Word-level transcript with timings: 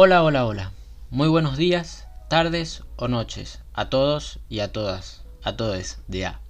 Hola, 0.00 0.22
hola, 0.22 0.46
hola. 0.46 0.70
Muy 1.10 1.26
buenos 1.26 1.56
días, 1.56 2.06
tardes 2.28 2.84
o 2.94 3.08
noches 3.08 3.62
a 3.72 3.90
todos 3.90 4.38
y 4.48 4.60
a 4.60 4.70
todas, 4.70 5.24
a 5.42 5.56
todos 5.56 5.98
de 6.06 6.24
A. 6.24 6.40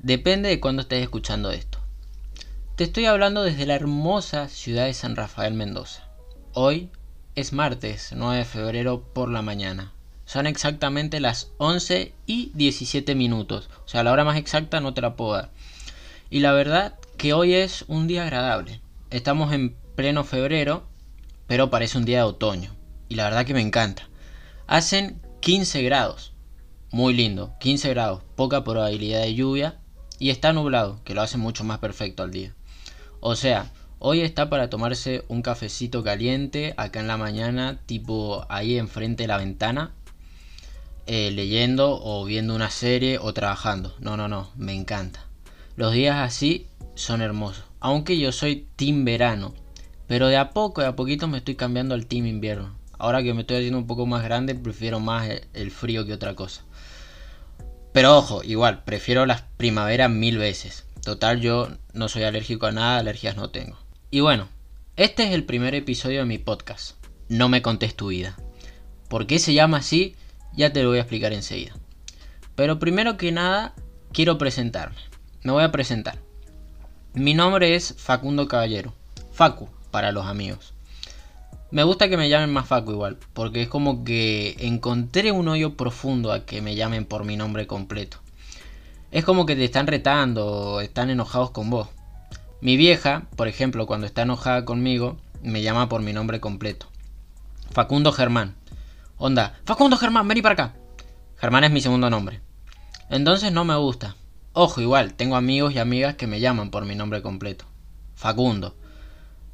Depende 0.00 0.50
de 0.50 0.60
cuándo 0.60 0.82
estés 0.82 1.02
escuchando 1.02 1.50
esto. 1.50 1.78
Te 2.76 2.84
estoy 2.84 3.06
hablando 3.06 3.42
desde 3.42 3.64
la 3.64 3.74
hermosa 3.74 4.50
ciudad 4.50 4.84
de 4.84 4.92
San 4.92 5.16
Rafael 5.16 5.54
Mendoza. 5.54 6.10
Hoy 6.52 6.90
es 7.36 7.54
martes 7.54 8.12
9 8.14 8.36
de 8.36 8.44
febrero 8.44 9.02
por 9.14 9.30
la 9.30 9.40
mañana. 9.40 9.94
Son 10.26 10.46
exactamente 10.46 11.20
las 11.20 11.52
11 11.56 12.12
y 12.26 12.52
17 12.52 13.14
minutos. 13.14 13.70
O 13.86 13.88
sea, 13.88 14.04
la 14.04 14.12
hora 14.12 14.24
más 14.24 14.36
exacta 14.36 14.82
no 14.82 14.92
te 14.92 15.00
la 15.00 15.16
puedo 15.16 15.32
dar. 15.36 15.48
Y 16.28 16.40
la 16.40 16.52
verdad 16.52 16.98
que 17.16 17.32
hoy 17.32 17.54
es 17.54 17.86
un 17.88 18.08
día 18.08 18.24
agradable. 18.24 18.82
Estamos 19.08 19.54
en 19.54 19.74
pleno 19.94 20.22
febrero, 20.22 20.82
pero 21.46 21.70
parece 21.70 21.96
un 21.96 22.04
día 22.04 22.18
de 22.18 22.24
otoño 22.24 22.78
y 23.10 23.16
la 23.16 23.24
verdad 23.24 23.44
que 23.44 23.52
me 23.52 23.60
encanta. 23.60 24.08
Hacen 24.66 25.20
15 25.40 25.82
grados, 25.82 26.32
muy 26.90 27.12
lindo, 27.12 27.54
15 27.60 27.90
grados, 27.90 28.22
poca 28.36 28.64
probabilidad 28.64 29.20
de 29.20 29.34
lluvia 29.34 29.80
y 30.18 30.30
está 30.30 30.54
nublado, 30.54 31.02
que 31.04 31.12
lo 31.12 31.20
hace 31.20 31.36
mucho 31.36 31.64
más 31.64 31.80
perfecto 31.80 32.22
al 32.22 32.30
día. 32.30 32.54
O 33.18 33.34
sea, 33.36 33.72
hoy 33.98 34.20
está 34.20 34.48
para 34.48 34.70
tomarse 34.70 35.24
un 35.28 35.42
cafecito 35.42 36.04
caliente 36.04 36.72
acá 36.76 37.00
en 37.00 37.08
la 37.08 37.16
mañana, 37.16 37.80
tipo 37.84 38.46
ahí 38.48 38.78
enfrente 38.78 39.24
de 39.24 39.28
la 39.28 39.38
ventana, 39.38 39.92
eh, 41.06 41.32
leyendo 41.32 42.00
o 42.00 42.24
viendo 42.24 42.54
una 42.54 42.70
serie 42.70 43.18
o 43.18 43.34
trabajando. 43.34 43.96
No, 43.98 44.16
no, 44.16 44.28
no, 44.28 44.50
me 44.56 44.72
encanta. 44.72 45.26
Los 45.74 45.92
días 45.92 46.16
así 46.16 46.68
son 46.94 47.22
hermosos. 47.22 47.64
Aunque 47.80 48.18
yo 48.18 48.30
soy 48.30 48.68
team 48.76 49.04
verano, 49.04 49.52
pero 50.06 50.28
de 50.28 50.36
a 50.36 50.50
poco, 50.50 50.80
de 50.80 50.86
a 50.86 50.96
poquito 50.96 51.26
me 51.26 51.38
estoy 51.38 51.56
cambiando 51.56 51.94
al 51.94 52.06
team 52.06 52.26
invierno. 52.26 52.79
Ahora 53.00 53.22
que 53.22 53.32
me 53.32 53.40
estoy 53.40 53.56
haciendo 53.56 53.78
un 53.78 53.86
poco 53.86 54.04
más 54.04 54.22
grande, 54.22 54.54
prefiero 54.54 55.00
más 55.00 55.26
el 55.54 55.70
frío 55.70 56.04
que 56.04 56.12
otra 56.12 56.34
cosa. 56.34 56.64
Pero 57.94 58.14
ojo, 58.18 58.44
igual, 58.44 58.84
prefiero 58.84 59.24
las 59.24 59.40
primaveras 59.56 60.10
mil 60.10 60.36
veces. 60.36 60.84
Total, 61.02 61.40
yo 61.40 61.68
no 61.94 62.08
soy 62.08 62.24
alérgico 62.24 62.66
a 62.66 62.72
nada, 62.72 62.98
alergias 62.98 63.36
no 63.36 63.48
tengo. 63.48 63.78
Y 64.10 64.20
bueno, 64.20 64.48
este 64.96 65.22
es 65.22 65.30
el 65.32 65.44
primer 65.44 65.74
episodio 65.74 66.18
de 66.18 66.26
mi 66.26 66.36
podcast. 66.36 66.96
No 67.30 67.48
me 67.48 67.62
contés 67.62 67.96
tu 67.96 68.08
vida. 68.08 68.36
¿Por 69.08 69.26
qué 69.26 69.38
se 69.38 69.54
llama 69.54 69.78
así? 69.78 70.14
Ya 70.52 70.74
te 70.74 70.82
lo 70.82 70.90
voy 70.90 70.98
a 70.98 71.02
explicar 71.02 71.32
enseguida. 71.32 71.72
Pero 72.54 72.78
primero 72.78 73.16
que 73.16 73.32
nada, 73.32 73.74
quiero 74.12 74.36
presentarme. 74.36 74.98
Me 75.42 75.52
voy 75.52 75.64
a 75.64 75.72
presentar. 75.72 76.18
Mi 77.14 77.32
nombre 77.32 77.74
es 77.76 77.94
Facundo 77.96 78.46
Caballero. 78.46 78.92
Facu, 79.32 79.70
para 79.90 80.12
los 80.12 80.26
amigos. 80.26 80.74
Me 81.72 81.84
gusta 81.84 82.08
que 82.08 82.16
me 82.16 82.28
llamen 82.28 82.52
más 82.52 82.66
Facu 82.66 82.90
igual, 82.90 83.16
porque 83.32 83.62
es 83.62 83.68
como 83.68 84.02
que 84.02 84.56
encontré 84.58 85.30
un 85.30 85.46
hoyo 85.46 85.76
profundo 85.76 86.32
a 86.32 86.44
que 86.44 86.60
me 86.60 86.74
llamen 86.74 87.04
por 87.04 87.24
mi 87.24 87.36
nombre 87.36 87.68
completo. 87.68 88.18
Es 89.12 89.24
como 89.24 89.46
que 89.46 89.54
te 89.54 89.64
están 89.64 89.86
retando 89.86 90.80
están 90.80 91.10
enojados 91.10 91.52
con 91.52 91.70
vos. 91.70 91.88
Mi 92.60 92.76
vieja, 92.76 93.26
por 93.36 93.46
ejemplo, 93.46 93.86
cuando 93.86 94.06
está 94.06 94.22
enojada 94.22 94.64
conmigo, 94.64 95.16
me 95.42 95.62
llama 95.62 95.88
por 95.88 96.02
mi 96.02 96.12
nombre 96.12 96.40
completo. 96.40 96.86
Facundo 97.70 98.10
Germán. 98.10 98.56
Onda, 99.16 99.60
Facundo 99.64 99.96
Germán, 99.96 100.26
vení 100.26 100.42
para 100.42 100.52
acá. 100.54 100.74
Germán 101.36 101.62
es 101.62 101.70
mi 101.70 101.80
segundo 101.80 102.10
nombre. 102.10 102.40
Entonces 103.10 103.52
no 103.52 103.64
me 103.64 103.76
gusta. 103.76 104.16
Ojo, 104.54 104.80
igual, 104.80 105.14
tengo 105.14 105.36
amigos 105.36 105.72
y 105.72 105.78
amigas 105.78 106.16
que 106.16 106.26
me 106.26 106.40
llaman 106.40 106.70
por 106.70 106.84
mi 106.84 106.96
nombre 106.96 107.22
completo. 107.22 107.64
Facundo. 108.16 108.74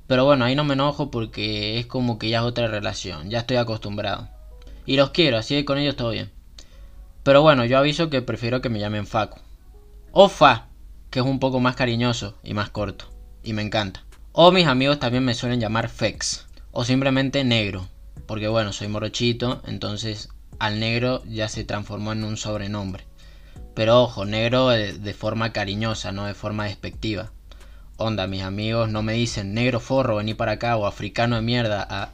Pero 0.06 0.24
bueno, 0.24 0.44
ahí 0.44 0.54
no 0.54 0.64
me 0.64 0.74
enojo 0.74 1.10
porque 1.10 1.78
es 1.78 1.86
como 1.86 2.18
que 2.18 2.28
ya 2.28 2.38
es 2.38 2.44
otra 2.44 2.68
relación, 2.68 3.28
ya 3.30 3.40
estoy 3.40 3.56
acostumbrado. 3.56 4.28
Y 4.84 4.96
los 4.96 5.10
quiero, 5.10 5.36
así 5.36 5.54
que 5.56 5.64
con 5.64 5.78
ellos 5.78 5.96
todo 5.96 6.10
bien. 6.10 6.30
Pero 7.24 7.42
bueno, 7.42 7.64
yo 7.64 7.76
aviso 7.76 8.08
que 8.08 8.22
prefiero 8.22 8.60
que 8.60 8.68
me 8.68 8.78
llamen 8.78 9.06
Facu. 9.06 9.40
O 10.12 10.28
Fa, 10.28 10.68
que 11.10 11.18
es 11.18 11.26
un 11.26 11.40
poco 11.40 11.58
más 11.58 11.74
cariñoso 11.74 12.36
y 12.44 12.54
más 12.54 12.70
corto. 12.70 13.06
Y 13.42 13.52
me 13.52 13.62
encanta. 13.62 14.04
O 14.30 14.52
mis 14.52 14.68
amigos 14.68 15.00
también 15.00 15.24
me 15.24 15.34
suelen 15.34 15.60
llamar 15.60 15.88
Fex. 15.88 16.46
O 16.70 16.84
simplemente 16.84 17.42
negro. 17.42 17.88
Porque 18.26 18.46
bueno, 18.46 18.72
soy 18.72 18.86
morochito, 18.86 19.60
entonces 19.66 20.28
al 20.60 20.78
negro 20.78 21.22
ya 21.26 21.48
se 21.48 21.64
transformó 21.64 22.12
en 22.12 22.22
un 22.22 22.36
sobrenombre. 22.36 23.04
Pero 23.74 24.02
ojo, 24.02 24.24
negro 24.24 24.68
de 24.68 25.14
forma 25.14 25.52
cariñosa, 25.52 26.12
no 26.12 26.26
de 26.26 26.34
forma 26.34 26.66
despectiva. 26.66 27.32
Onda, 27.98 28.26
mis 28.26 28.42
amigos 28.42 28.90
no 28.90 29.02
me 29.02 29.14
dicen 29.14 29.54
negro 29.54 29.80
forro, 29.80 30.16
vení 30.16 30.34
para 30.34 30.52
acá 30.52 30.76
o 30.76 30.86
africano 30.86 31.36
de 31.36 31.42
mierda, 31.42 31.86
a... 31.88 32.10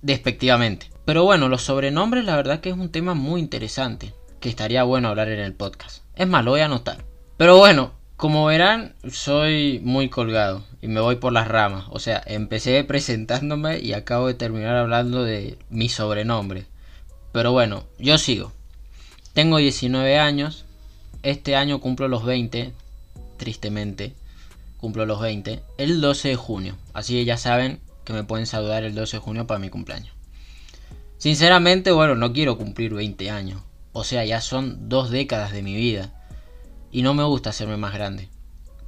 despectivamente. 0.00 0.90
Pero 1.04 1.24
bueno, 1.24 1.50
los 1.50 1.62
sobrenombres 1.62 2.24
la 2.24 2.36
verdad 2.36 2.60
que 2.60 2.70
es 2.70 2.74
un 2.74 2.90
tema 2.90 3.12
muy 3.12 3.42
interesante, 3.42 4.14
que 4.40 4.48
estaría 4.48 4.82
bueno 4.82 5.08
hablar 5.08 5.28
en 5.28 5.40
el 5.40 5.52
podcast. 5.52 6.02
Es 6.14 6.26
más, 6.26 6.42
lo 6.42 6.52
voy 6.52 6.60
a 6.60 6.66
anotar. 6.66 7.04
Pero 7.36 7.58
bueno, 7.58 7.92
como 8.16 8.46
verán, 8.46 8.94
soy 9.10 9.78
muy 9.84 10.08
colgado 10.08 10.64
y 10.80 10.88
me 10.88 11.00
voy 11.00 11.16
por 11.16 11.34
las 11.34 11.48
ramas. 11.48 11.84
O 11.90 11.98
sea, 11.98 12.22
empecé 12.24 12.82
presentándome 12.84 13.78
y 13.78 13.92
acabo 13.92 14.26
de 14.26 14.34
terminar 14.34 14.76
hablando 14.76 15.22
de 15.22 15.58
mi 15.68 15.90
sobrenombre. 15.90 16.64
Pero 17.30 17.52
bueno, 17.52 17.84
yo 17.98 18.16
sigo. 18.16 18.52
Tengo 19.34 19.58
19 19.58 20.18
años. 20.18 20.64
Este 21.22 21.56
año 21.56 21.78
cumplo 21.78 22.08
los 22.08 22.24
20, 22.24 22.72
tristemente 23.36 24.14
cumplo 24.80 25.06
los 25.06 25.20
20, 25.20 25.62
el 25.78 26.00
12 26.00 26.28
de 26.28 26.36
junio. 26.36 26.76
Así 26.94 27.14
que 27.14 27.24
ya 27.24 27.36
saben 27.36 27.80
que 28.04 28.12
me 28.12 28.24
pueden 28.24 28.46
saludar 28.46 28.82
el 28.82 28.94
12 28.94 29.18
de 29.18 29.22
junio 29.22 29.46
para 29.46 29.60
mi 29.60 29.68
cumpleaños. 29.68 30.14
Sinceramente, 31.18 31.92
bueno, 31.92 32.14
no 32.14 32.32
quiero 32.32 32.56
cumplir 32.56 32.94
20 32.94 33.30
años. 33.30 33.62
O 33.92 34.04
sea, 34.04 34.24
ya 34.24 34.40
son 34.40 34.88
dos 34.88 35.10
décadas 35.10 35.52
de 35.52 35.62
mi 35.62 35.74
vida. 35.74 36.14
Y 36.90 37.02
no 37.02 37.12
me 37.12 37.24
gusta 37.24 37.50
hacerme 37.50 37.76
más 37.76 37.92
grande. 37.92 38.28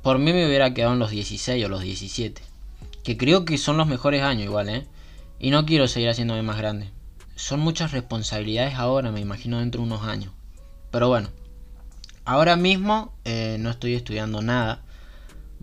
Por 0.03 0.19
mí 0.19 0.32
me 0.32 0.47
hubiera 0.47 0.72
quedado 0.72 0.94
en 0.94 0.98
los 0.98 1.10
16 1.10 1.64
o 1.64 1.69
los 1.69 1.82
17. 1.82 2.42
Que 3.04 3.16
creo 3.16 3.44
que 3.44 3.59
son 3.59 3.76
los 3.76 3.86
mejores 3.86 4.22
años 4.22 4.44
igual, 4.44 4.69
¿eh? 4.70 4.86
Y 5.38 5.50
no 5.50 5.66
quiero 5.66 5.86
seguir 5.88 6.09
haciéndome 6.09 6.42
más 6.42 6.56
grande. 6.56 6.91
Son 7.36 7.60
muchas 7.60 7.92
responsabilidades 7.92 8.74
ahora, 8.74 9.12
me 9.12 9.20
imagino 9.20 9.59
dentro 9.59 9.80
de 9.80 9.88
unos 9.88 10.03
años. 10.03 10.32
Pero 10.91 11.09
bueno, 11.09 11.28
ahora 12.24 12.56
mismo 12.56 13.12
eh, 13.24 13.56
no 13.60 13.70
estoy 13.70 13.94
estudiando 13.94 14.41
nada. 14.41 14.82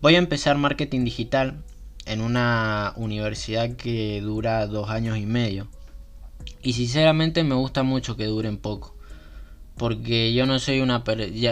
Voy 0.02 0.16
a 0.16 0.20
empezar 0.20 0.58
marketing 0.58 1.04
digital 1.04 1.62
en 2.06 2.22
una 2.22 2.94
universidad 2.96 3.76
que 3.76 4.22
dura 4.22 4.66
dos 4.66 4.90
años 4.90 5.18
y 5.18 5.26
medio. 5.26 5.68
Y 6.64 6.72
sinceramente 6.72 7.44
me 7.44 7.56
gusta 7.56 7.84
mucho 7.84 8.16
que 8.16 8.24
duren 8.24 8.56
poco. 8.56 8.96
Porque 9.76 10.34
yo 10.34 10.46
no 10.46 10.58
soy 10.60 10.80
una... 10.80 11.04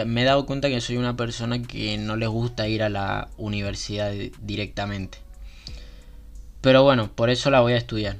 me 0.06 0.22
he 0.22 0.24
dado 0.24 0.46
cuenta 0.46 0.70
que 0.70 0.80
soy 0.80 0.96
una 0.96 1.14
persona 1.14 1.60
que 1.60 1.98
no 1.98 2.16
les 2.16 2.30
gusta 2.30 2.68
ir 2.68 2.82
a 2.82 2.88
la 2.88 3.28
universidad 3.36 4.14
directamente. 4.40 5.18
Pero 6.62 6.82
bueno, 6.82 7.12
por 7.14 7.28
eso 7.28 7.50
la 7.50 7.60
voy 7.60 7.74
a 7.74 7.76
estudiar. 7.78 8.16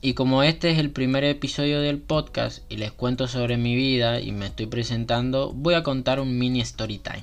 Y 0.00 0.14
como 0.14 0.42
este 0.42 0.72
es 0.72 0.80
el 0.80 0.90
primer 0.90 1.22
episodio 1.22 1.80
del 1.80 2.00
podcast 2.00 2.64
y 2.68 2.78
les 2.78 2.90
cuento 2.90 3.28
sobre 3.28 3.56
mi 3.56 3.76
vida 3.76 4.20
y 4.20 4.32
me 4.32 4.46
estoy 4.46 4.66
presentando, 4.66 5.52
voy 5.52 5.74
a 5.74 5.84
contar 5.84 6.18
un 6.18 6.38
mini 6.38 6.60
story 6.60 6.98
time. 6.98 7.22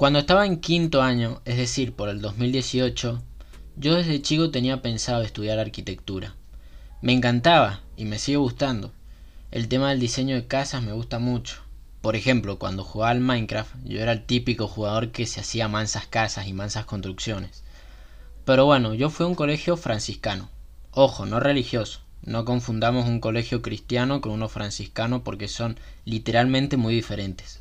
Cuando 0.00 0.18
estaba 0.20 0.46
en 0.46 0.60
quinto 0.60 1.02
año, 1.02 1.42
es 1.44 1.58
decir, 1.58 1.92
por 1.92 2.08
el 2.08 2.22
2018, 2.22 3.22
yo 3.76 3.96
desde 3.96 4.22
chico 4.22 4.50
tenía 4.50 4.80
pensado 4.80 5.20
estudiar 5.20 5.58
arquitectura. 5.58 6.36
Me 7.02 7.12
encantaba 7.12 7.80
y 7.98 8.06
me 8.06 8.18
sigue 8.18 8.38
gustando. 8.38 8.94
El 9.50 9.68
tema 9.68 9.90
del 9.90 10.00
diseño 10.00 10.36
de 10.36 10.46
casas 10.46 10.82
me 10.82 10.92
gusta 10.92 11.18
mucho. 11.18 11.60
Por 12.00 12.16
ejemplo, 12.16 12.58
cuando 12.58 12.82
jugaba 12.82 13.10
al 13.10 13.20
Minecraft, 13.20 13.74
yo 13.84 14.00
era 14.00 14.12
el 14.12 14.24
típico 14.24 14.68
jugador 14.68 15.10
que 15.10 15.26
se 15.26 15.40
hacía 15.40 15.68
mansas 15.68 16.06
casas 16.06 16.46
y 16.46 16.54
mansas 16.54 16.86
construcciones. 16.86 17.62
Pero 18.46 18.64
bueno, 18.64 18.94
yo 18.94 19.10
fui 19.10 19.24
a 19.24 19.28
un 19.28 19.34
colegio 19.34 19.76
franciscano. 19.76 20.48
Ojo, 20.92 21.26
no 21.26 21.40
religioso. 21.40 22.00
No 22.22 22.46
confundamos 22.46 23.06
un 23.06 23.20
colegio 23.20 23.60
cristiano 23.60 24.22
con 24.22 24.32
uno 24.32 24.48
franciscano 24.48 25.22
porque 25.22 25.46
son 25.46 25.78
literalmente 26.06 26.78
muy 26.78 26.94
diferentes. 26.94 27.59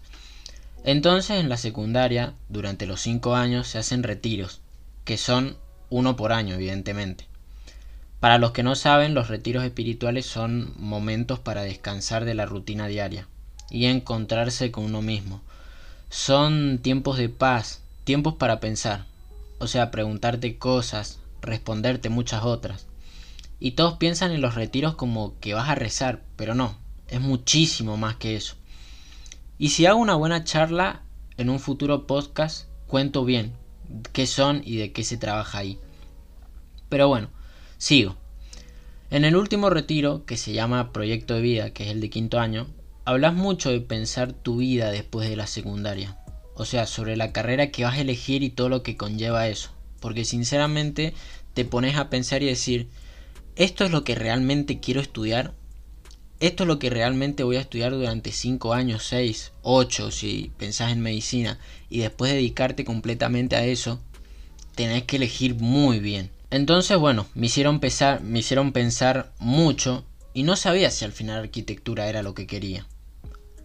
Entonces 0.84 1.40
en 1.40 1.50
la 1.50 1.58
secundaria, 1.58 2.34
durante 2.48 2.86
los 2.86 3.02
5 3.02 3.36
años, 3.36 3.68
se 3.68 3.78
hacen 3.78 4.04
retiros, 4.04 4.62
que 5.04 5.18
son 5.18 5.58
uno 5.90 6.16
por 6.16 6.32
año, 6.32 6.56
evidentemente. 6.56 7.28
Para 8.20 8.38
los 8.38 8.52
que 8.52 8.64
no 8.64 8.76
saben, 8.76 9.14
los 9.14 9.28
retiros 9.28 9.64
espirituales 9.64 10.26
son 10.26 10.74
momentos 10.78 11.40
para 11.40 11.62
descansar 11.64 12.26
de 12.26 12.34
la 12.34 12.46
rutina 12.46 12.88
diaria 12.88 13.28
y 13.70 13.86
encontrarse 13.86 14.72
con 14.72 14.86
uno 14.86 15.02
mismo. 15.02 15.42
Son 16.10 16.80
tiempos 16.80 17.18
de 17.18 17.30
paz, 17.30 17.82
tiempos 18.04 18.36
para 18.36 18.60
pensar, 18.60 19.06
o 19.60 19.68
sea, 19.68 19.92
preguntarte 19.92 20.58
cosas, 20.58 21.20
responderte 21.42 22.10
muchas 22.10 22.44
otras. 22.44 22.88
Y 23.60 23.72
todos 23.72 23.98
piensan 23.98 24.32
en 24.32 24.42
los 24.42 24.56
retiros 24.56 24.96
como 24.96 25.38
que 25.40 25.54
vas 25.54 25.70
a 25.70 25.76
rezar, 25.76 26.22
pero 26.36 26.56
no, 26.56 26.78
es 27.08 27.22
muchísimo 27.22 27.98
más 27.98 28.16
que 28.16 28.36
eso. 28.36 28.56
Y 29.62 29.72
si 29.72 29.86
hago 29.86 30.00
una 30.00 30.16
buena 30.16 30.46
charla 30.46 31.04
en 31.36 31.50
un 31.50 31.60
futuro 31.60 32.08
podcast, 32.08 32.70
cuento 32.88 33.26
bien 33.26 33.52
qué 34.14 34.26
son 34.26 34.62
y 34.64 34.78
de 34.78 34.94
qué 34.94 35.04
se 35.04 35.18
trabaja 35.18 35.58
ahí. 35.58 35.78
Pero 36.88 37.10
bueno, 37.10 37.30
sigo. 37.78 38.16
En 39.10 39.26
el 39.26 39.36
último 39.36 39.70
retiro, 39.70 40.24
que 40.26 40.38
se 40.38 40.54
llama 40.54 40.94
Proyecto 40.94 41.34
de 41.34 41.42
Vida, 41.42 41.72
que 41.72 41.84
es 41.84 41.90
el 41.90 42.00
de 42.00 42.10
quinto 42.10 42.40
año, 42.40 42.68
hablas 43.04 43.34
mucho 43.34 43.70
de 43.70 43.82
pensar 43.82 44.32
tu 44.32 44.56
vida 44.56 44.92
después 44.92 45.30
de 45.30 45.36
la 45.36 45.46
secundaria. 45.46 46.18
O 46.56 46.64
sea, 46.64 46.86
sobre 46.86 47.18
la 47.18 47.34
carrera 47.34 47.70
que 47.70 47.84
vas 47.84 47.98
a 47.98 48.02
elegir 48.02 48.44
y 48.44 48.52
todo 48.52 48.70
lo 48.70 48.82
que 48.82 48.96
conlleva 48.96 49.50
eso. 49.50 49.72
Porque 50.00 50.24
sinceramente 50.24 51.14
te 51.54 51.66
pones 51.66 51.98
a 51.98 52.10
pensar 52.10 52.44
y 52.44 52.46
decir, 52.46 52.88
¿esto 53.58 53.84
es 53.84 53.92
lo 53.92 54.06
que 54.06 54.16
realmente 54.16 54.80
quiero 54.80 55.02
estudiar? 55.02 55.54
¿Esto 56.40 56.64
es 56.64 56.68
lo 56.68 56.80
que 56.80 56.90
realmente 56.90 57.44
voy 57.44 57.58
a 57.58 57.62
estudiar 57.62 57.92
durante 57.92 58.32
5 58.32 58.74
años, 58.74 59.04
6, 59.04 59.52
8 59.62 60.10
si 60.10 60.52
pensás 60.58 60.94
en 60.94 61.02
medicina? 61.02 61.60
Y 61.90 62.00
después 62.00 62.32
dedicarte 62.32 62.86
completamente 62.86 63.58
a 63.58 63.66
eso, 63.66 64.00
tenés 64.74 65.04
que 65.04 65.18
elegir 65.18 65.56
muy 65.56 66.00
bien. 66.00 66.32
Entonces, 66.50 66.98
bueno, 66.98 67.28
me 67.36 67.48
hicieron, 67.48 67.82
pensar, 67.82 68.22
me 68.22 68.40
hicieron 68.40 68.72
pensar 68.72 69.34
mucho 69.38 70.06
y 70.34 70.44
no 70.44 70.56
sabía 70.56 70.92
si 70.92 71.04
al 71.04 71.12
final 71.12 71.40
arquitectura 71.40 72.08
era 72.08 72.24
lo 72.24 72.34
que 72.34 72.48
quería. 72.48 72.88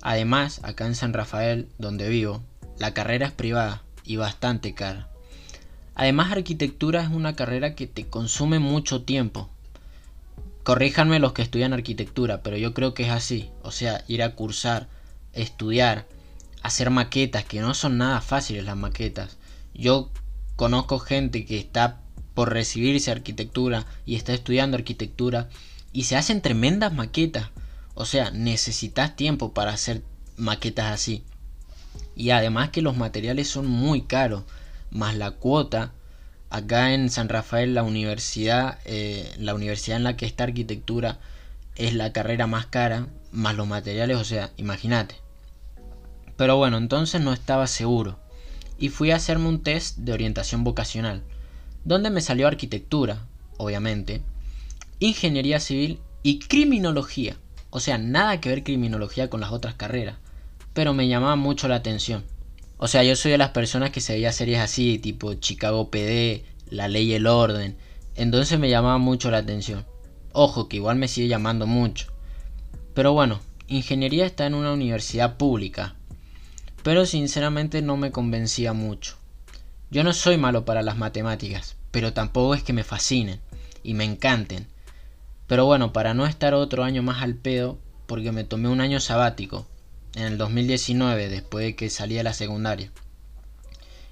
Además, 0.03 0.59
acá 0.65 0.87
en 0.87 0.97
San 0.97 1.13
Rafael, 1.13 1.69
donde 1.79 2.09
vivo, 2.09 2.43
la 2.79 2.93
carrera 2.93 3.27
es 3.27 3.33
privada 3.33 3.85
y 4.03 4.17
bastante 4.17 4.75
cara. 4.75 5.09
Además, 5.95 6.33
arquitectura 6.33 7.05
es 7.05 7.09
una 7.09 7.37
carrera 7.37 7.77
que 7.77 7.87
te 7.87 8.09
consume 8.09 8.59
mucho 8.59 9.03
tiempo. 9.03 9.49
Corríjanme 10.65 11.19
los 11.19 11.35
que 11.35 11.43
estudian 11.43 11.75
arquitectura, 11.75 12.43
pero 12.43 12.57
yo 12.57 12.73
creo 12.73 12.95
que 12.95 13.05
es 13.05 13.11
así. 13.11 13.51
O 13.63 13.71
sea, 13.71 14.03
ir 14.09 14.23
a 14.23 14.35
cursar, 14.35 14.89
estudiar, 15.35 16.07
hacer 16.63 16.89
maquetas, 16.89 17.45
que 17.45 17.61
no 17.61 17.75
son 17.75 17.99
nada 17.99 18.23
fáciles 18.23 18.65
las 18.65 18.77
maquetas. 18.77 19.37
Yo 19.75 20.11
conozco 20.57 20.99
gente 20.99 21.45
que 21.45 21.59
está 21.59 22.01
por 22.33 22.53
recibirse 22.53 23.11
arquitectura 23.11 23.85
y 24.07 24.17
está 24.17 24.33
estudiando 24.33 24.79
arquitectura 24.79 25.51
y 25.93 26.05
se 26.05 26.17
hacen 26.17 26.41
tremendas 26.41 26.95
maquetas. 26.95 27.51
O 27.95 28.07
sea, 28.07 28.31
necesitas 28.31 29.17
tiempo 29.17 29.53
para 29.53 29.73
hacer 29.73 30.03
maquetas 30.39 30.87
así. 30.93 31.25
Y 32.17 32.31
además 32.31 32.71
que 32.71 32.81
los 32.81 32.97
materiales 32.97 33.49
son 33.49 33.67
muy 33.67 34.03
caros, 34.03 34.45
más 34.91 35.15
la 35.15 35.33
cuota. 35.33 35.93
Acá 36.55 36.95
en 36.95 37.11
San 37.11 37.29
Rafael 37.29 37.75
la 37.75 37.83
universidad, 37.83 38.79
eh, 38.85 39.29
la 39.39 39.57
universidad 39.57 39.97
en 39.97 40.05
la 40.05 40.17
que 40.17 40.25
está 40.25 40.45
arquitectura 40.45 41.19
es 41.75 41.95
la 41.95 42.13
carrera 42.13 42.47
más 42.47 42.67
cara, 42.67 43.09
más 43.33 43.57
los 43.57 43.67
materiales, 43.67 44.19
o 44.19 44.23
sea, 44.23 44.53
imagínate. 44.57 45.17
Pero 46.37 46.57
bueno, 46.57 46.77
entonces 46.77 47.21
no 47.21 47.33
estaba 47.33 47.67
seguro. 47.67 48.21
Y 48.79 48.91
fui 48.91 49.11
a 49.11 49.17
hacerme 49.17 49.49
un 49.49 49.65
test 49.65 49.99
de 49.99 50.13
orientación 50.13 50.63
vocacional, 50.63 51.25
donde 51.85 52.11
me 52.11 52.21
salió 52.21 52.47
arquitectura, 52.47 53.27
obviamente, 53.57 54.23
ingeniería 55.01 55.59
civil 55.59 55.99
y 56.23 56.39
criminología. 56.39 57.37
O 57.71 57.81
sea, 57.81 57.99
nada 57.99 58.41
que 58.41 58.51
ver 58.51 58.63
criminología 58.63 59.29
con 59.29 59.41
las 59.41 59.51
otras 59.51 59.75
carreras. 59.75 60.19
Pero 60.73 60.95
me 60.95 61.09
llamaba 61.09 61.35
mucho 61.35 61.67
la 61.67 61.75
atención. 61.75 62.23
O 62.85 62.87
sea, 62.87 63.03
yo 63.03 63.17
soy 63.17 63.31
de 63.31 63.39
las 63.39 63.49
personas 63.49 63.93
que 63.93 64.03
se 64.03 64.13
veía 64.13 64.31
series 64.31 64.61
así, 64.61 64.99
tipo 64.99 65.33
Chicago 65.33 65.91
PD, 65.91 66.45
La 66.69 66.87
Ley 66.87 67.13
y 67.13 67.15
el 67.15 67.27
Orden. 67.27 67.79
Entonces 68.15 68.59
me 68.59 68.69
llamaba 68.69 68.99
mucho 68.99 69.31
la 69.31 69.39
atención. 69.39 69.87
Ojo, 70.35 70.69
que 70.69 70.77
igual 70.77 70.97
me 70.97 71.09
sigue 71.09 71.29
llamando 71.29 71.67
mucho. 71.67 72.13
Pero 72.93 73.15
bueno, 73.15 73.41
ingeniería 73.69 74.27
está 74.27 74.45
en 74.45 74.53
una 74.53 74.75
universidad 74.75 75.39
pública. 75.39 75.95
Pero 76.83 77.07
sinceramente 77.07 77.81
no 77.81 77.97
me 77.97 78.11
convencía 78.11 78.75
mucho. 78.75 79.17
Yo 79.91 80.05
no 80.05 80.13
soy 80.13 80.37
malo 80.37 80.67
para 80.67 80.83
las 80.83 80.99
matemáticas, 80.99 81.77
pero 81.91 82.13
tampoco 82.13 82.55
es 82.55 82.63
que 82.63 82.75
me 82.75 82.85
fascinen 82.85 83.41
y 83.83 83.95
me 83.95 84.05
encanten. 84.05 84.67
Pero 85.47 85.65
bueno, 85.65 85.95
para 85.95 86.13
no 86.13 86.27
estar 86.27 86.53
otro 86.53 86.85
año 86.85 87.03
más 87.03 87.23
al 87.23 87.35
pedo, 87.35 87.79
porque 88.05 88.31
me 88.31 88.45
tomé 88.45 88.69
un 88.69 88.83
año 88.83 89.01
sabático, 89.01 89.67
en 90.15 90.25
el 90.25 90.39
2019, 90.39 91.29
después 91.29 91.65
de 91.65 91.77
que 91.77 91.91
salí 91.91 92.15
de 92.15 92.23
la 92.23 92.33
secundaria. 92.33 92.91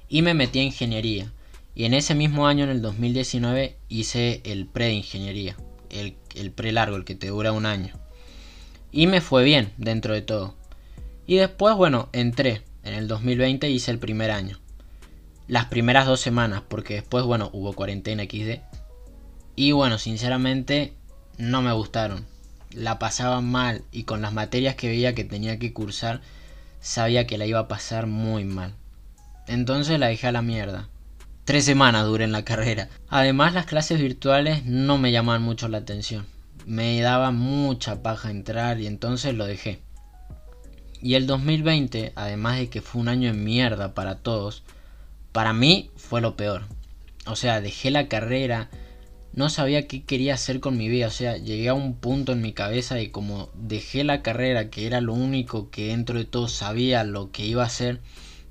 Y 0.09 0.23
me 0.23 0.35
metí 0.35 0.59
a 0.59 0.65
ingeniería. 0.65 1.33
Y 1.75 1.85
en 1.85 1.95
ese 1.95 2.15
mismo 2.15 2.47
año, 2.47 2.65
en 2.65 2.71
el 2.71 2.83
2019, 2.83 3.77
hice 3.89 4.43
el 4.45 4.67
pre-ingeniería. 4.67 5.57
El, 5.91 6.17
el 6.35 6.51
pre-largo, 6.51 6.97
el 6.97 7.05
que 7.05 7.15
te 7.15 7.29
dura 7.29 7.53
un 7.53 7.67
año. 7.67 7.95
Y 8.91 9.07
me 9.07 9.21
fue 9.21 9.45
bien, 9.45 9.73
dentro 9.79 10.15
de 10.15 10.23
todo. 10.23 10.55
Y 11.27 11.37
después, 11.37 11.75
bueno, 11.77 12.09
entré. 12.13 12.63
En 12.83 12.95
el 12.95 13.09
2020 13.09 13.71
hice 13.71 13.91
el 13.91 13.99
primer 13.99 14.31
año 14.31 14.63
las 15.53 15.67
primeras 15.67 16.07
dos 16.07 16.21
semanas, 16.21 16.63
porque 16.67 16.95
después, 16.95 17.25
bueno, 17.25 17.51
hubo 17.53 17.75
cuarentena 17.75 18.25
XD. 18.25 18.61
Y 19.55 19.73
bueno, 19.73 19.99
sinceramente 19.99 20.95
no 21.37 21.61
me 21.61 21.73
gustaron. 21.73 22.27
La 22.75 22.99
pasaba 22.99 23.41
mal 23.41 23.85
y 23.93 24.05
con 24.05 24.23
las 24.23 24.33
materias 24.33 24.75
que 24.75 24.89
veía 24.89 25.15
que 25.15 25.25
tenía 25.25 25.59
que 25.59 25.73
cursar, 25.73 26.21
sabía 26.81 27.27
que 27.27 27.39
la 27.39 27.47
iba 27.47 27.61
a 27.61 27.69
pasar 27.69 28.07
muy 28.07 28.45
mal. 28.45 28.75
Entonces 29.47 29.99
la 29.99 30.09
dejé 30.09 30.29
a 30.29 30.33
la 30.33 30.43
mierda. 30.43 30.89
Tres 31.45 31.65
semanas 31.65 32.07
duré 32.07 32.25
en 32.25 32.33
la 32.33 32.45
carrera. 32.47 32.89
Además 33.09 33.55
las 33.55 33.67
clases 33.67 34.01
virtuales 34.01 34.65
no 34.65 34.99
me 34.99 35.13
llamaban 35.13 35.43
mucho 35.43 35.69
la 35.69 35.79
atención. 35.79 36.27
Me 36.67 37.01
daba 37.01 37.31
mucha 37.31 38.03
paja 38.03 38.31
entrar 38.31 38.81
y 38.81 38.87
entonces 38.87 39.35
lo 39.35 39.47
dejé. 39.47 39.81
Y 41.03 41.15
el 41.15 41.27
2020, 41.27 42.13
además 42.15 42.59
de 42.59 42.69
que 42.71 42.81
fue 42.81 43.01
un 43.01 43.09
año 43.09 43.33
de 43.33 43.39
mierda 43.39 43.93
para 43.93 44.19
todos, 44.19 44.63
para 45.33 45.53
mí 45.53 45.91
fue 45.97 46.21
lo 46.21 46.37
peor. 46.37 46.63
O 47.27 47.35
sea, 47.35 47.61
dejé 47.61 47.91
la 47.91 48.07
carrera, 48.07 48.69
no 49.35 49.49
sabía 49.49 49.87
qué 49.89 50.05
quería 50.05 50.35
hacer 50.35 50.61
con 50.61 50.77
mi 50.77 50.89
vida. 50.89 51.07
O 51.07 51.11
sea, 51.11 51.37
llegué 51.37 51.69
a 51.69 51.75
un 51.75 51.95
punto 51.95 52.33
en 52.33 52.43
mi 52.43 52.53
cabeza 52.53 53.01
y 53.01 53.09
como 53.09 53.49
dejé 53.55 54.05
la 54.05 54.23
carrera, 54.23 54.69
que 54.71 54.87
era 54.87 55.01
lo 55.01 55.15
único 55.15 55.71
que 55.71 55.89
dentro 55.89 56.19
de 56.19 56.25
todo 56.25 56.49
sabía 56.49 57.05
lo 57.05 57.31
que 57.31 57.47
iba 57.47 57.63
a 57.63 57.67
hacer, 57.67 58.01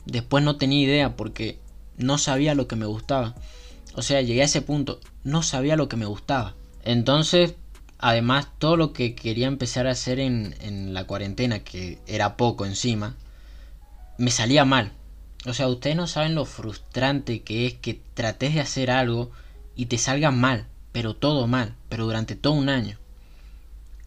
después 0.05 0.43
no 0.43 0.57
tenía 0.57 0.83
idea 0.83 1.15
porque 1.15 1.59
no 1.97 2.17
sabía 2.17 2.55
lo 2.55 2.67
que 2.67 2.75
me 2.75 2.85
gustaba. 2.85 3.35
O 3.93 4.01
sea, 4.01 4.21
llegué 4.21 4.41
a 4.41 4.45
ese 4.45 4.61
punto, 4.61 4.99
no 5.23 5.43
sabía 5.43 5.75
lo 5.75 5.87
que 5.87 5.97
me 5.97 6.05
gustaba. 6.05 6.55
Entonces, 6.83 7.55
además, 7.99 8.47
todo 8.57 8.77
lo 8.77 8.93
que 8.93 9.13
quería 9.13 9.47
empezar 9.47 9.85
a 9.85 9.91
hacer 9.91 10.19
en, 10.19 10.55
en 10.61 10.93
la 10.93 11.05
cuarentena, 11.05 11.59
que 11.59 11.99
era 12.07 12.37
poco 12.37 12.65
encima, 12.65 13.15
me 14.17 14.31
salía 14.31 14.65
mal. 14.65 14.93
O 15.45 15.53
sea, 15.53 15.67
ustedes 15.67 15.95
no 15.95 16.07
saben 16.07 16.35
lo 16.35 16.45
frustrante 16.45 17.41
que 17.41 17.67
es 17.67 17.73
que 17.73 17.99
trates 18.13 18.53
de 18.53 18.61
hacer 18.61 18.91
algo 18.91 19.31
y 19.75 19.85
te 19.87 19.97
salga 19.97 20.31
mal, 20.31 20.67
pero 20.91 21.15
todo 21.15 21.47
mal, 21.47 21.75
pero 21.89 22.05
durante 22.05 22.35
todo 22.35 22.53
un 22.53 22.69
año. 22.69 22.97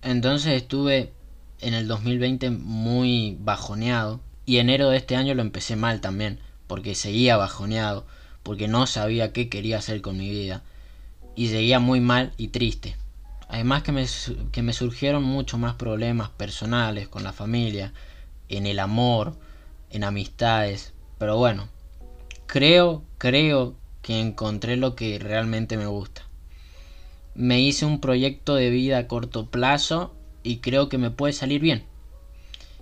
Entonces 0.03 0.53
estuve 0.55 1.13
en 1.61 1.75
el 1.75 1.89
2020 1.89 2.51
muy 2.51 3.39
bajoneado 3.41 4.21
y 4.47 4.59
enero 4.59 4.91
de 4.91 4.99
este 4.99 5.17
año 5.17 5.35
lo 5.35 5.43
empecé 5.43 5.77
mal 5.77 6.01
también, 6.01 6.39
porque 6.67 6.95
seguía 6.95 7.37
bajoneado, 7.37 8.07
porque 8.43 8.69
no 8.69 8.87
sabía 8.87 9.33
qué 9.33 9.49
quería 9.49 9.79
hacer 9.79 10.03
con 10.03 10.19
mi 10.19 10.29
vida 10.29 10.63
y 11.35 11.49
seguía 11.49 11.79
muy 11.81 12.01
mal 12.01 12.33
y 12.37 12.49
triste. 12.49 12.97
Además 13.49 13.83
que 13.83 13.93
me, 13.93 14.07
que 14.53 14.63
me 14.63 14.73
surgieron 14.73 15.23
muchos 15.23 15.59
más 15.61 15.75
problemas 15.75 16.29
personales 16.31 17.09
con 17.09 17.23
la 17.23 17.33
familia, 17.33 17.93
en 18.49 18.67
el 18.67 18.79
amor, 18.79 19.35
en 19.91 20.05
amistades, 20.05 20.93
pero 21.19 21.39
bueno, 21.39 21.69
creo, 22.47 23.03
creo 23.19 23.75
que 24.05 24.21
encontré 24.21 24.77
lo 24.77 24.95
que 24.95 25.19
realmente 25.19 25.79
me 25.79 25.87
gusta. 25.87 26.29
Me 27.35 27.61
hice 27.61 27.87
un 27.87 28.01
proyecto 28.01 28.55
de 28.55 28.69
vida 28.69 28.99
a 28.99 29.09
corto 29.09 29.47
plazo 29.47 30.15
y 30.43 30.59
creo 30.59 30.91
que 30.91 30.99
me 30.99 31.11
puede 31.11 31.33
salir 31.33 31.63
bien. 31.63 31.85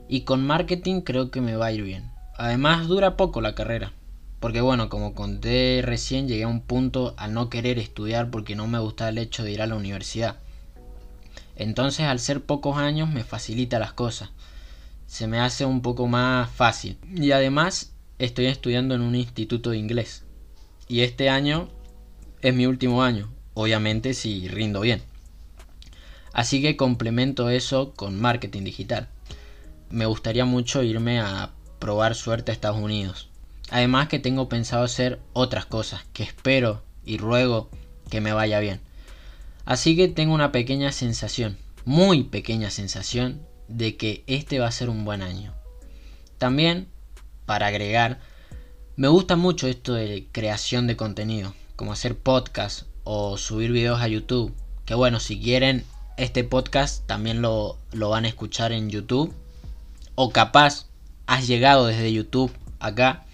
Y 0.09 0.23
con 0.23 0.45
marketing 0.45 1.03
creo 1.03 1.31
que 1.31 1.41
me 1.41 1.55
va 1.55 1.67
a 1.67 1.73
ir 1.73 1.85
bien. 1.85 2.11
Además 2.37 2.89
dura 2.89 3.17
poco 3.17 3.41
la 3.41 3.55
carrera. 3.55 3.93
Porque 4.41 4.61
bueno, 4.61 4.89
como 4.89 5.15
conté 5.15 5.81
recién, 5.85 6.27
llegué 6.27 6.43
a 6.43 6.49
un 6.49 6.61
punto 6.61 7.15
a 7.17 7.29
no 7.29 7.49
querer 7.49 7.79
estudiar 7.79 8.29
porque 8.33 8.57
no 8.57 8.67
me 8.67 8.81
gustaba 8.81 9.11
el 9.11 9.19
hecho 9.19 9.45
de 9.45 9.53
ir 9.53 9.63
a 9.63 9.69
la 9.69 9.77
universidad. 9.77 10.41
Entonces 11.55 12.07
al 12.07 12.19
ser 12.19 12.43
pocos 12.43 12.79
años 12.79 13.09
me 13.09 13.23
facilita 13.23 13.79
las 13.79 13.93
cosas. 13.93 14.31
Se 15.07 15.29
me 15.29 15.39
hace 15.39 15.65
un 15.67 15.83
poco 15.83 16.09
más 16.09 16.51
fácil. 16.51 16.99
Y 17.15 17.31
además 17.31 17.93
estoy 18.19 18.47
estudiando 18.47 18.97
en 18.97 19.03
un 19.03 19.15
instituto 19.15 19.71
de 19.71 19.79
inglés. 19.79 20.25
Y 20.89 21.01
este 21.01 21.29
año 21.29 21.69
es 22.41 22.55
mi 22.55 22.67
último 22.67 23.03
año, 23.03 23.33
obviamente 23.55 24.15
si 24.15 24.49
rindo 24.49 24.81
bien. 24.81 25.03
Así 26.33 26.63
que 26.63 26.77
complemento 26.77 27.51
eso 27.51 27.93
con 27.95 28.21
marketing 28.21 28.65
digital. 28.65 29.09
Me 29.91 30.07
gustaría 30.07 30.45
mucho 30.45 30.83
irme 30.83 31.21
a 31.21 31.51
probar 31.79 32.15
suerte 32.15 32.51
a 32.51 32.55
Estados 32.55 32.81
Unidos. 32.81 33.29
Además 33.71 34.09
que 34.09 34.19
tengo 34.19 34.49
pensado 34.49 34.85
hacer 34.85 35.21
otras 35.33 35.67
cosas 35.67 36.05
que 36.13 36.23
espero 36.23 36.83
y 37.05 37.19
ruego 37.19 37.71
que 38.11 38.21
me 38.21 38.33
vaya 38.33 38.61
bien. 38.61 38.81
Así 39.65 39.97
que 39.97 40.09
tengo 40.09 40.35
una 40.35 40.53
pequeña 40.53 40.93
sensación, 40.93 41.57
muy 41.85 42.25
pequeña 42.25 42.71
sensación, 42.71 43.41
de 43.69 43.97
que 43.97 44.25
este 44.27 44.59
va 44.59 44.67
a 44.67 44.73
ser 44.73 44.91
un 44.91 45.05
buen 45.05 45.23
año. 45.23 45.55
También 46.39 46.89
para 47.47 47.67
agregar, 47.69 48.21
me 48.97 49.09
gusta 49.09 49.37
mucho 49.37 49.69
esto 49.69 49.95
de 49.95 50.27
creación 50.33 50.87
de 50.87 50.97
contenido, 50.97 51.55
como 51.77 51.93
hacer 51.93 52.17
podcast 52.17 52.83
o 53.05 53.39
subir 53.39 53.73
videos 53.73 54.01
a 54.01 54.09
YouTube, 54.09 54.55
Que 54.85 54.95
bueno, 54.95 55.19
si 55.21 55.41
quieren 55.41 55.85
este 56.19 56.45
podcast 56.45 57.07
también 57.07 57.41
lo, 57.41 57.79
lo 57.93 58.11
van 58.11 58.25
a 58.25 58.29
escuchar 58.29 58.73
en 58.73 58.91
YouTube. 58.91 59.33
O 60.15 60.31
capaz 60.31 60.87
has 61.27 61.47
llegado 61.47 61.87
desde 61.87 62.13
YouTube 62.13 62.53
acá. 62.81 63.25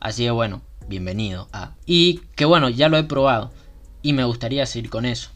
Así 0.00 0.24
que 0.24 0.30
bueno, 0.30 0.62
bienvenido 0.88 1.48
a... 1.52 1.74
Y 1.84 2.20
que 2.36 2.46
bueno, 2.46 2.70
ya 2.70 2.88
lo 2.88 2.96
he 2.96 3.04
probado. 3.04 3.52
Y 4.02 4.14
me 4.14 4.24
gustaría 4.24 4.64
seguir 4.64 4.88
con 4.88 5.04
eso. 5.04 5.30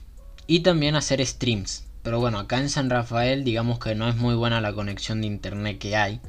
Y 0.47 0.61
también 0.61 0.97
hacer 0.97 1.25
streams. 1.27 1.85
Pero 2.03 2.21
bueno, 2.21 2.39
acá 2.39 2.59
en 2.59 2.71
San 2.71 2.89
Rafael 2.89 3.45
digamos 3.45 3.79
que 3.79 3.95
no 3.95 4.09
es 4.09 4.17
muy 4.17 4.35
buena 4.35 4.63
la 4.63 4.73
conexión 4.73 5.21
de 5.21 5.27
internet 5.27 5.79
que 5.79 5.97
hay. 5.97 6.21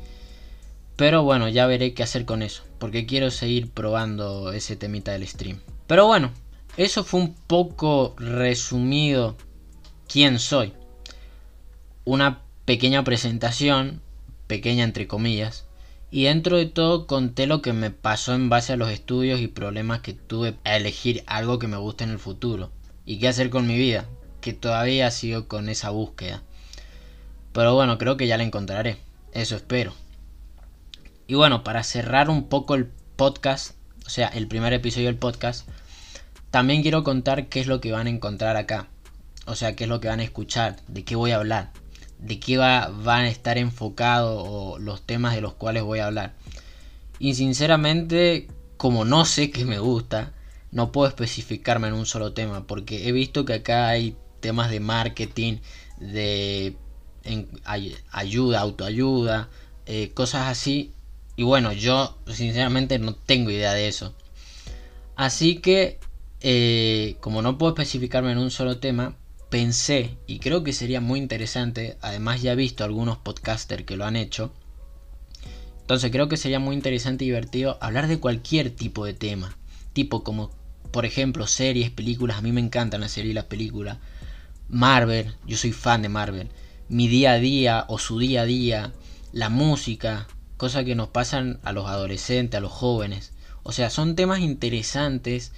Pero 1.00 1.24
bueno, 1.24 1.48
ya 1.48 1.65
veré 1.65 1.94
qué 1.94 2.03
hacer 2.03 2.25
con 2.25 2.41
eso. 2.41 2.63
Porque 2.77 3.06
quiero 3.06 3.32
seguir 3.32 3.72
probando 3.72 4.51
ese 4.51 4.75
temita 4.75 5.13
del 5.13 5.25
stream. 5.25 5.62
Pero 5.88 6.08
bueno, 6.08 6.34
eso 6.75 7.06
fue 7.06 7.22
un 7.22 7.36
poco 7.36 8.15
resumido 8.18 9.38
quién 10.10 10.39
soy. 10.39 10.74
Una 12.03 12.41
pequeña 12.65 13.06
presentación, 13.06 14.01
pequeña 14.48 14.84
entre 14.84 15.08
comillas, 15.08 15.68
y 16.12 16.25
dentro 16.25 16.58
de 16.58 16.65
todo 16.65 17.08
conté 17.08 17.48
lo 17.48 17.62
que 17.62 17.72
me 17.72 17.91
pasó 17.91 18.34
en 18.34 18.50
base 18.50 18.74
a 18.74 18.75
los 18.75 18.89
estudios 18.89 19.39
y 19.39 19.48
problemas 19.48 20.01
que 20.01 20.12
tuve 20.12 20.56
a 20.65 20.75
elegir 20.75 21.24
algo 21.27 21.60
que 21.60 21.68
me 21.68 21.77
guste 21.77 22.03
en 22.03 22.10
el 22.10 22.20
futuro 22.20 22.72
y 23.06 23.20
qué 23.20 23.29
hacer 23.29 23.50
con 23.50 23.68
mi 23.68 23.77
vida, 23.77 24.06
que 24.41 24.51
todavía 24.51 25.10
sigo 25.12 25.48
con 25.48 25.70
esa 25.70 25.91
búsqueda. 25.91 26.44
Pero 27.53 27.74
bueno, 27.74 27.98
creo 27.98 28.18
que 28.18 28.27
ya 28.27 28.36
la 28.36 28.44
encontraré, 28.44 28.98
eso 29.32 29.56
espero. 29.56 29.94
Y 31.29 31.36
bueno, 31.36 31.63
para 31.63 31.83
cerrar 31.83 32.27
un 32.27 32.50
poco 32.50 32.74
el 32.74 32.88
podcast, 33.15 33.75
o 34.03 34.09
sea, 34.09 34.29
el 34.29 34.48
primer 34.48 34.74
episodio 34.74 35.05
del 35.05 35.19
podcast, 35.19 35.69
también 36.50 36.81
quiero 36.81 37.03
contar 37.03 37.50
qué 37.50 37.59
es 37.59 37.67
lo 37.67 37.79
que 37.79 37.91
van 37.91 38.07
a 38.07 38.09
encontrar 38.09 38.57
acá. 38.57 38.88
O 39.45 39.53
sea, 39.53 39.75
qué 39.75 39.83
es 39.83 39.89
lo 39.91 40.00
que 40.00 40.07
van 40.07 40.21
a 40.21 40.24
escuchar, 40.24 40.77
de 40.88 41.03
qué 41.03 41.15
voy 41.15 41.29
a 41.29 41.36
hablar, 41.36 41.71
de 42.17 42.39
qué 42.39 42.57
va, 42.57 42.88
van 42.88 43.25
a 43.25 43.29
estar 43.29 43.59
enfocados 43.59 44.43
o 44.43 44.79
los 44.79 45.03
temas 45.03 45.36
de 45.36 45.41
los 45.41 45.53
cuales 45.53 45.83
voy 45.83 46.00
a 46.00 46.07
hablar. 46.07 46.33
Y 47.19 47.36
sinceramente, 47.36 48.48
como 48.77 49.05
no 49.05 49.24
sé 49.24 49.51
qué 49.51 49.65
me 49.65 49.77
gusta, 49.77 50.33
no 50.71 50.91
puedo 50.91 51.07
especificarme 51.07 51.89
en 51.89 51.93
un 51.93 52.07
solo 52.07 52.33
tema, 52.33 52.65
porque 52.65 53.07
he 53.07 53.12
visto 53.12 53.45
que 53.45 53.53
acá 53.53 53.88
hay 53.88 54.17
temas 54.39 54.71
de 54.71 54.79
marketing, 54.79 55.57
de 56.00 56.75
ayuda, 58.12 58.62
autoayuda, 58.62 59.50
eh, 59.86 60.09
cosas 60.15 60.48
así. 60.48 60.95
Y 61.39 61.43
bueno, 61.43 61.72
yo 61.72 62.17
sinceramente 62.27 63.00
no 63.00 63.15
tengo 63.15 63.50
idea 63.50 63.74
de 63.74 63.88
eso. 63.88 64.13
Así 65.15 65.60
que 65.60 65.98
eh, 66.41 67.15
como 67.22 67.41
no 67.41 67.58
puedo 67.58 67.72
especificarme 67.72 68.34
en 68.34 68.39
un 68.39 68.51
solo 68.51 68.79
tema, 68.79 69.15
pensé, 69.50 70.17
y 70.27 70.39
creo 70.39 70.65
que 70.65 70.74
sería 70.74 71.00
muy 71.00 71.17
interesante, 71.17 71.96
además 72.01 72.41
ya 72.41 72.51
he 72.51 72.58
visto 72.58 72.84
algunos 72.84 73.19
podcasters 73.19 73.86
que 73.86 73.96
lo 73.96 74.03
han 74.03 74.17
hecho, 74.17 74.51
entonces 75.79 76.12
creo 76.12 76.27
que 76.27 76.36
sería 76.36 76.60
muy 76.60 76.75
interesante 76.75 77.24
y 77.24 77.27
divertido 77.27 77.77
hablar 77.79 78.10
de 78.10 78.19
cualquier 78.19 78.72
tipo 78.72 79.05
de 79.05 79.13
tema, 79.13 79.58
tipo 79.93 80.25
como 80.25 80.51
por 80.91 81.05
ejemplo 81.05 81.48
series, 81.48 81.89
películas, 81.89 82.38
a 82.38 82.41
mí 82.41 82.51
me 82.51 82.60
encantan 82.60 83.00
las 83.00 83.12
series 83.12 83.31
y 83.31 83.36
las 83.36 83.46
películas, 83.46 84.00
Marvel, 84.67 85.34
yo 85.48 85.55
soy 85.55 85.72
fan 85.72 86.01
de 86.01 86.10
Marvel, 86.10 86.50
mi 86.89 87.08
día 87.08 87.31
a 87.31 87.39
día 87.39 87.86
o 87.88 87.98
su 87.98 88.19
día 88.19 88.41
a 88.41 88.46
día, 88.46 88.91
la 89.31 89.48
música, 89.48 90.27
cosas 90.60 90.84
que 90.84 90.94
nos 90.94 91.08
pasan 91.08 91.60
a 91.63 91.72
los 91.72 91.88
adolescentes, 91.88 92.58
a 92.58 92.62
los 92.62 92.74
jóvenes, 92.74 93.32
o 93.63 93.72
sea, 93.72 93.89
son 93.89 94.16
temas 94.16 94.42
interesantes 94.42 95.54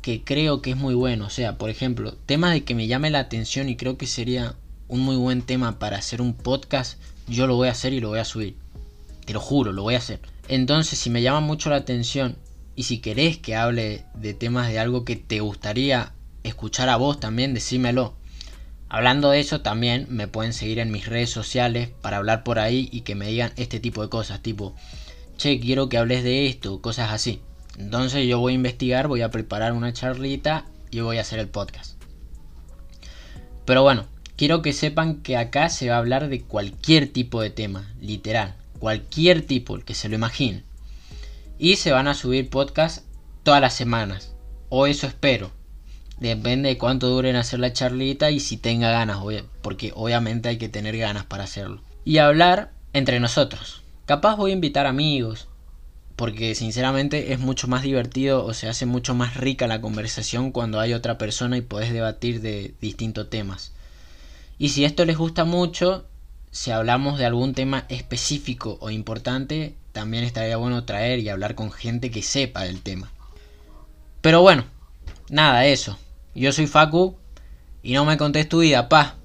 que 0.00 0.24
creo 0.24 0.62
que 0.62 0.70
es 0.70 0.76
muy 0.76 0.94
bueno. 0.94 1.26
O 1.26 1.30
sea, 1.30 1.58
por 1.58 1.68
ejemplo, 1.68 2.14
temas 2.26 2.52
de 2.54 2.64
que 2.64 2.74
me 2.74 2.86
llame 2.86 3.10
la 3.10 3.18
atención 3.18 3.68
y 3.68 3.76
creo 3.76 3.98
que 3.98 4.06
sería 4.06 4.54
un 4.88 5.00
muy 5.00 5.16
buen 5.16 5.42
tema 5.42 5.78
para 5.78 5.98
hacer 5.98 6.22
un 6.22 6.32
podcast, 6.32 6.98
yo 7.28 7.46
lo 7.46 7.56
voy 7.56 7.68
a 7.68 7.72
hacer 7.72 7.92
y 7.92 8.00
lo 8.00 8.08
voy 8.08 8.18
a 8.18 8.24
subir. 8.24 8.56
Te 9.26 9.34
lo 9.34 9.40
juro, 9.40 9.72
lo 9.72 9.82
voy 9.82 9.94
a 9.94 9.98
hacer. 9.98 10.20
Entonces, 10.48 10.98
si 10.98 11.10
me 11.10 11.20
llama 11.22 11.40
mucho 11.40 11.68
la 11.68 11.76
atención 11.76 12.36
y 12.76 12.84
si 12.84 12.98
querés 12.98 13.36
que 13.36 13.56
hable 13.56 14.04
de 14.14 14.32
temas 14.32 14.68
de 14.68 14.78
algo 14.78 15.04
que 15.04 15.16
te 15.16 15.40
gustaría 15.40 16.12
escuchar 16.44 16.88
a 16.88 16.96
vos 16.96 17.20
también, 17.20 17.52
decímelo. 17.52 18.14
Hablando 18.88 19.30
de 19.30 19.40
eso, 19.40 19.62
también 19.62 20.06
me 20.08 20.28
pueden 20.28 20.52
seguir 20.52 20.78
en 20.78 20.92
mis 20.92 21.06
redes 21.06 21.30
sociales 21.30 21.90
para 22.00 22.18
hablar 22.18 22.44
por 22.44 22.58
ahí 22.58 22.88
y 22.92 23.00
que 23.00 23.16
me 23.16 23.26
digan 23.26 23.52
este 23.56 23.80
tipo 23.80 24.02
de 24.02 24.08
cosas, 24.08 24.42
tipo, 24.42 24.74
che, 25.36 25.58
quiero 25.58 25.88
que 25.88 25.98
hables 25.98 26.22
de 26.22 26.46
esto, 26.46 26.80
cosas 26.80 27.12
así. 27.12 27.40
Entonces 27.78 28.26
yo 28.26 28.38
voy 28.38 28.52
a 28.52 28.56
investigar, 28.56 29.08
voy 29.08 29.22
a 29.22 29.30
preparar 29.30 29.72
una 29.72 29.92
charlita 29.92 30.66
y 30.90 31.00
voy 31.00 31.18
a 31.18 31.22
hacer 31.22 31.40
el 31.40 31.48
podcast. 31.48 32.00
Pero 33.64 33.82
bueno, 33.82 34.06
quiero 34.36 34.62
que 34.62 34.72
sepan 34.72 35.22
que 35.22 35.36
acá 35.36 35.68
se 35.68 35.88
va 35.88 35.96
a 35.96 35.98
hablar 35.98 36.28
de 36.28 36.42
cualquier 36.42 37.12
tipo 37.12 37.42
de 37.42 37.50
tema, 37.50 37.92
literal, 38.00 38.54
cualquier 38.78 39.42
tipo, 39.42 39.74
el 39.74 39.84
que 39.84 39.94
se 39.94 40.08
lo 40.08 40.14
imagine. 40.14 40.62
Y 41.58 41.76
se 41.76 41.90
van 41.90 42.06
a 42.06 42.14
subir 42.14 42.48
podcasts 42.48 43.04
todas 43.42 43.60
las 43.60 43.74
semanas, 43.74 44.32
o 44.68 44.86
eso 44.86 45.06
espero. 45.06 45.50
Depende 46.18 46.70
de 46.70 46.78
cuánto 46.78 47.08
duren 47.08 47.36
hacer 47.36 47.60
la 47.60 47.72
charlita 47.72 48.30
y 48.30 48.40
si 48.40 48.56
tenga 48.56 48.90
ganas, 48.90 49.18
porque 49.60 49.92
obviamente 49.94 50.48
hay 50.48 50.56
que 50.56 50.70
tener 50.70 50.96
ganas 50.96 51.24
para 51.24 51.44
hacerlo. 51.44 51.82
Y 52.04 52.18
hablar 52.18 52.72
entre 52.92 53.20
nosotros. 53.20 53.82
Capaz 54.06 54.36
voy 54.36 54.52
a 54.52 54.54
invitar 54.54 54.86
amigos, 54.86 55.48
porque 56.16 56.54
sinceramente 56.54 57.34
es 57.34 57.38
mucho 57.38 57.68
más 57.68 57.82
divertido 57.82 58.44
o 58.44 58.54
se 58.54 58.68
hace 58.68 58.86
mucho 58.86 59.14
más 59.14 59.36
rica 59.36 59.66
la 59.66 59.82
conversación 59.82 60.52
cuando 60.52 60.80
hay 60.80 60.94
otra 60.94 61.18
persona 61.18 61.58
y 61.58 61.60
podés 61.60 61.92
debatir 61.92 62.40
de 62.40 62.74
distintos 62.80 63.28
temas. 63.28 63.72
Y 64.58 64.70
si 64.70 64.86
esto 64.86 65.04
les 65.04 65.18
gusta 65.18 65.44
mucho, 65.44 66.06
si 66.50 66.70
hablamos 66.70 67.18
de 67.18 67.26
algún 67.26 67.52
tema 67.52 67.84
específico 67.90 68.78
o 68.80 68.88
importante, 68.88 69.74
también 69.92 70.24
estaría 70.24 70.56
bueno 70.56 70.84
traer 70.84 71.18
y 71.18 71.28
hablar 71.28 71.54
con 71.54 71.70
gente 71.70 72.10
que 72.10 72.22
sepa 72.22 72.62
del 72.62 72.80
tema. 72.80 73.10
Pero 74.22 74.40
bueno, 74.40 74.64
nada, 75.28 75.66
eso. 75.66 75.98
Yo 76.36 76.52
soy 76.52 76.66
Facu 76.66 77.16
y 77.82 77.94
no 77.94 78.04
me 78.04 78.18
contés 78.18 78.46
tu 78.46 78.58
vida, 78.58 78.90
pa. 78.90 79.16